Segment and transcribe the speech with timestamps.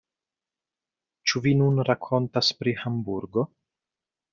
[1.29, 3.51] Ĉu vi nun rakontos pri Hamburgo?